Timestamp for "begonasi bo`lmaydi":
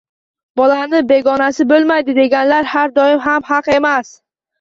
1.11-2.15